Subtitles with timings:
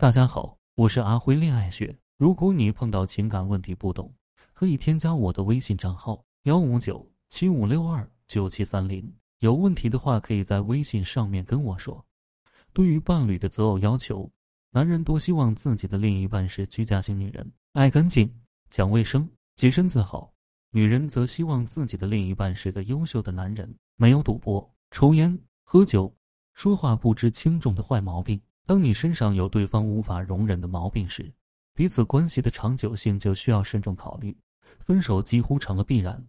[0.00, 1.94] 大家好，我是阿辉恋爱学。
[2.16, 4.10] 如果你碰到情感问题不懂，
[4.54, 9.12] 可以添加我的微信账号幺五九七五六二九七三零。
[9.40, 12.02] 有问题的话，可以在微信上面跟我说。
[12.72, 14.26] 对于伴侣的择偶要求，
[14.70, 18.34] 男人多希望自己的另一半是居家型女人，爱干净、
[18.70, 20.32] 讲卫生、洁身自好；
[20.70, 26.10] 女人则希望自己的另一半是个优秀的男人，没有赌博、抽烟、喝酒、
[26.54, 28.40] 说话不知轻重的坏毛病。
[28.70, 31.28] 当你身上有对方无法容忍的毛病时，
[31.74, 34.32] 彼此关系的长久性就需要慎重考虑，
[34.78, 36.24] 分手几乎成了必然。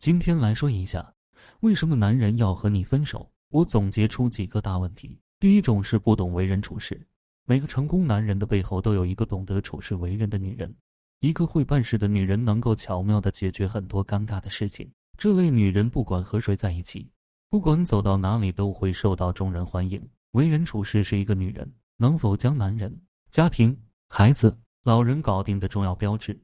[0.00, 1.14] 今天来说一下，
[1.60, 3.30] 为什么男人要和你分手？
[3.50, 5.16] 我总结出几个大问题。
[5.38, 7.00] 第一种是不懂为人处事。
[7.46, 10.74] 每个成功男人的背后都有一个懂得处事为人的女人，
[11.20, 14.90] 一个会办事的女人能够巧妙地解决很多尴尬的事情。
[15.16, 17.08] 这类女人不管和谁在一起，
[17.48, 20.04] 不管走到哪里都会受到众人欢迎。
[20.32, 24.58] 为人处事是一个女人能否将男人、家庭、孩子。
[24.84, 26.38] 老人搞定的重要标志，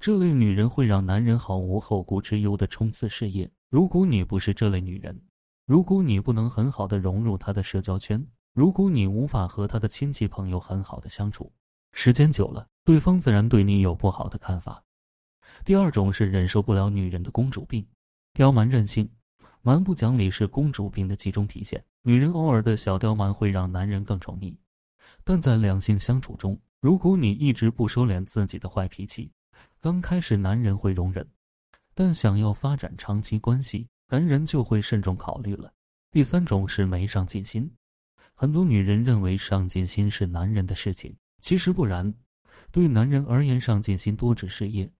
[0.00, 3.50] 这类女人会让男人毫无后顾之忧的冲刺事业。
[3.68, 5.20] 如果你不是这类女人，
[5.66, 11.52] 如果你不能很好的融入她的社交圈，如果你无法和她的亲戚朋友很好的相处，
[11.92, 14.82] 时间久了，对方自然对你有不好的看法。
[15.62, 17.86] 第二种是忍受不了女人的公主病，
[18.32, 19.06] 刁蛮任性、
[19.60, 21.84] 蛮不讲理是公主病的集中体现。
[22.00, 24.56] 女人偶尔的小刁蛮会让男人更宠溺，
[25.24, 26.58] 但在两性相处中。
[26.80, 29.32] 如果你一直不收敛自己的坏脾气，
[29.80, 31.26] 刚开始男人会容忍，
[31.94, 35.72] 但想要发展长期关系，男人就会慎重考虑了。
[36.12, 37.68] 第三种是没上进心，
[38.34, 42.12] 很多女人认为上进心是男人的事情，其实不然。
[42.70, 44.90] 对男人而言，上进心多指事业，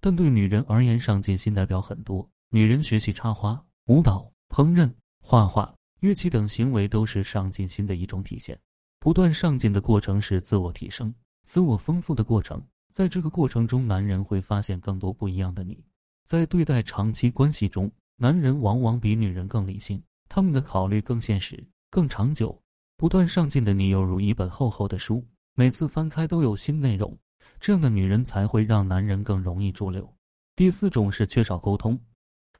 [0.00, 2.28] 但对女人而言，上进心代表很多。
[2.50, 8.58] 女人学习插花、舞蹈、烹饪、画画、乐器等行为，都是上进心的一种体现。
[9.00, 11.12] 不断上进的过程是自我提升、
[11.46, 12.62] 自我丰富的过程，
[12.92, 15.82] 在这个过程中，男人会发现更多不一样的你。
[16.26, 22.56] 在对待长期关系中，男人往往比女人更理性，他们的考虑更现实、更长久。
[22.98, 27.16] 不断上进的你犹如一本厚厚的书，每次翻开都有新内容，
[27.58, 30.06] 这样的女人才会让男人更容易驻留。
[30.54, 31.98] 第四种是缺少沟通，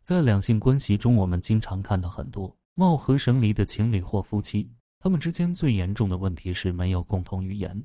[0.00, 4.72] 在两性关系中，我们经常看到很多貌合神离的情侣或夫妻。
[5.02, 7.82] 他们之间最严重的问题是没有共同语言。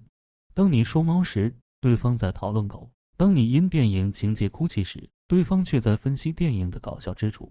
[0.53, 7.49] 当你说猫时，对方在讨论狗；当你因电影情节哭泣时，对方却在分析电影的搞笑之处。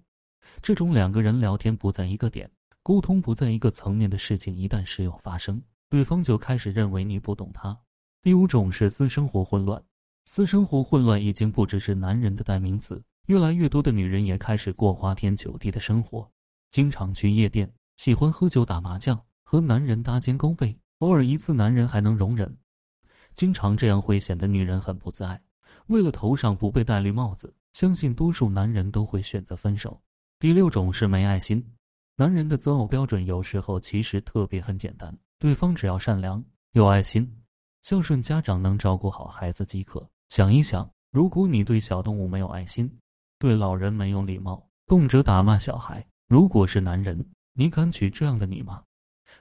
[0.61, 2.51] 这种两个人聊天不在一个点、
[2.83, 7.75] 沟通不在一个层面的事情，一旦时有发生，对方就开始认为你不懂他。
[8.21, 9.83] 第五种是私生活混乱。
[10.27, 16.31] 私生活混乱已经不只是男人的代名词，越来越多的女人也开始过花天酒地的生活，
[16.69, 19.19] 经常去夜店，喜欢喝酒打麻将。
[19.55, 22.53] 和男人搭肩勾背，偶尔一次男人还能容忍，
[23.35, 25.41] 经常这样会显得女人很不自爱。
[25.87, 30.03] 为了头上不被戴绿帽子，相信多数男人都会选择分手。
[30.41, 31.65] 第六种是没爱心，
[32.17, 37.25] 男人的择偶标准有时候其实特别很简单，对方只要善良、有爱心、
[37.83, 40.05] 孝顺家长、能照顾好孩子即可。
[40.31, 42.93] 想一想，如果你对小动物没有爱心，
[43.39, 48.83] 对老人没有礼貌，动辄打骂小孩，如果是男人，你敢娶这样的你吗？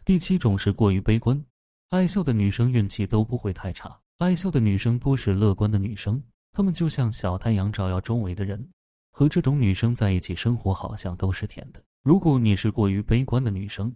[0.06, 1.44] 第七种是过于悲观，
[1.90, 4.00] 爱笑的女生运气都不会太差。
[4.18, 6.22] 爱笑的女生多是乐观的女生，
[6.52, 8.70] 她们就像小太阳，照耀周围的人。
[9.12, 11.84] 和这种女生在一起生活，好像都是甜的。
[12.04, 13.96] 如果你是过于悲观的女生，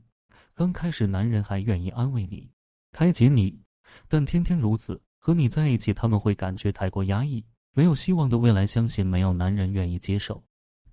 [0.53, 2.47] 刚开始男人还愿意安慰你、
[2.91, 3.59] 开解你，
[4.07, 7.43] 但天天如此，和你在一起，他们会感觉太过压抑，
[7.73, 10.43] 没有希望的未来，相信没有男人愿意接受。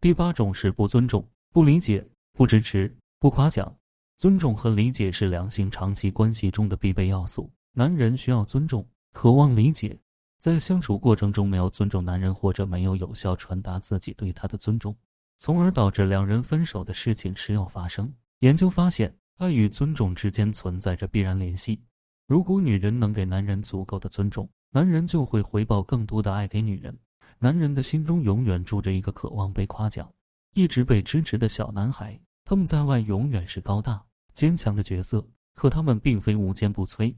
[0.00, 3.76] 第八种是不尊重、不理解、不支持、不夸奖。
[4.16, 7.50] 尊重和理解是两性长期关系中的必备要素。
[7.72, 9.98] 男人需要尊重，渴望理解，
[10.38, 14.96] 在相处过程中没有尊重男人，或者没有有效传达自己对他的尊重，
[15.38, 18.12] 从而导致两人分手的事情时有发生。
[18.40, 21.82] 研究发现，爱与尊重之间存在着必然联系。
[22.26, 26.96] 如果女人能给男人足够的尊重，男人就会回报更多的爱给女人。
[27.40, 30.10] 男人的心中永远住着一个渴望被夸奖、
[30.54, 32.18] 一直被支持的小男孩。
[32.44, 34.04] 他们在外永远是高大
[34.34, 37.14] 坚强的角色，可他们并非无坚不摧。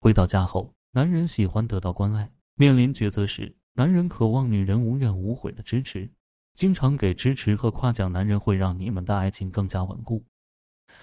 [0.00, 6.10] 回到家后，男人喜欢得到关爱，面临抉择时，男人渴望女人无怨无悔的支持。
[6.54, 10.24] 经常给支持和夸奖男人，会让你们的爱情更加稳固。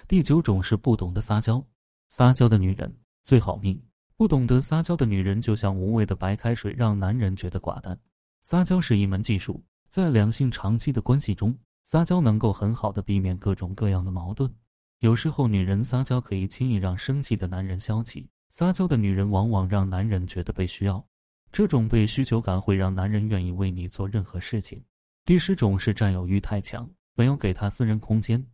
[0.06, 1.64] 第九种是不懂得撒娇，
[2.08, 2.92] 撒娇的女人
[3.24, 3.80] 最好命。
[4.16, 7.98] 不懂得撒娇的女人，就像无味的白开水，让男人觉得寡淡。
[8.40, 11.56] 撒娇是一门技术，在两性长期的关系中。
[11.90, 14.52] 撒娇能够很好的避免各种各样的矛盾，
[14.98, 21.02] 有时候女人撒娇可以轻易让生气的男人消气，撒娇的女人往往让男人觉得被需要，
[21.50, 24.84] 这种被需求感会让男人愿意为你做任何事情。
[25.24, 28.46] 第十种是占有欲太强，没有给他私人空间。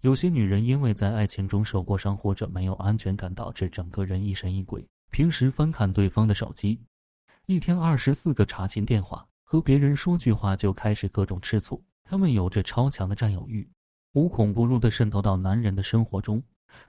[0.00, 6.76] 有些女人因为在爱情中受过伤或者没有安全感，导致整个人疑神疑鬼，平时翻看对方的手机，
[7.46, 11.80] 一天二十四个查寝电话，和别人说句话就开始各种吃醋。
[12.10, 13.64] 他们有着超强的占有欲，
[14.14, 16.42] 无孔不入地渗透到男人的生活中。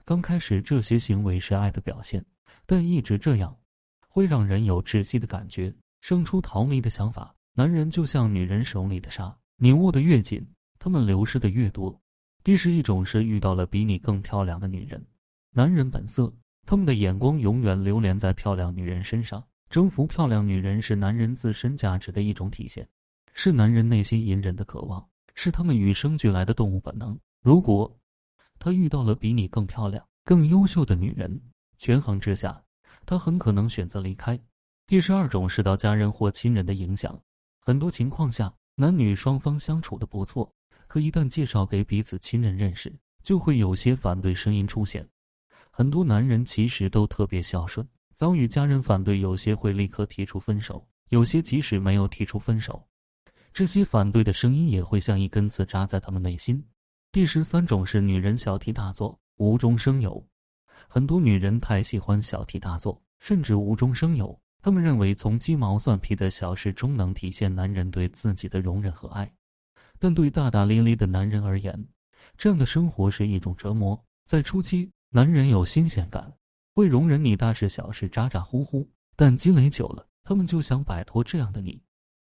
[0.04, 2.24] 刚开始这些行为是爱的表现，
[2.66, 3.56] 但一直这样，
[4.08, 7.32] 会让人有窒息的感觉，生出逃离的想法。
[7.54, 10.44] 男人就像女人手里的沙，你握得越紧，
[10.80, 11.96] 他们流失的越多。
[12.42, 15.00] 第十一种是遇到了比你更漂亮的女人，
[15.52, 16.34] 男人本色，
[16.66, 19.40] 他们的眼光永远流连在漂亮女人身上，
[19.70, 22.88] 征服漂亮女人是男人自身价值的一种体现，
[23.34, 27.18] 是男人内心隐忍的渴望，是他们与生俱来的动物本能。
[27.40, 27.94] 如果
[28.58, 31.40] 他遇到了比你更漂亮、更优秀的女人，
[31.76, 32.62] 权衡之下，
[33.04, 34.38] 他很可能选择离开。
[34.86, 37.20] 第十二种是到家人或亲人的影响，
[37.60, 40.52] 很多情况下，男女双方相处的不错。
[40.86, 45.08] 可一旦介绍给彼此亲人认识，就会有些反对声音出现。
[45.70, 52.86] 很多男人其实都特别孝顺，遭遇家人反对，有些会立刻提出分手，有些即使没有提出分手，
[53.52, 56.64] 这些反对的声音也会像一根刺扎在他们内心。
[57.12, 60.26] 第十三种是女人小题大做，无中生有。
[60.88, 64.38] 很多女人太喜欢小题大做，甚至无中生有。
[64.62, 69.30] 她们认为从鸡毛蒜皮的小事中能体现男人对自己的容忍和爱。
[69.98, 71.86] 但对大大咧咧的男人而言，
[72.38, 74.02] 这样的生活是一种折磨。
[74.24, 76.32] 在初期，男人有新鲜感，
[76.74, 81.82] 会容忍你大事小事咋咋呼呼；但积累久了，他们就想摆脱这样的你。